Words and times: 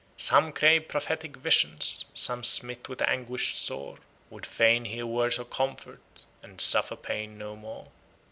Some 0.17 0.51
crave 0.51 0.87
prophetic 0.87 1.37
visions, 1.37 2.05
some 2.15 2.41
smit 2.43 2.89
with 2.89 3.03
anguish 3.03 3.55
sore 3.57 3.99
Would 4.31 4.47
fain 4.47 4.85
hear 4.85 5.05
words 5.05 5.37
of 5.37 5.51
comfort 5.51 6.01
and 6.41 6.59
suffer 6.59 6.95
pain 6.95 7.37
no 7.37 7.55
more." 7.55 7.91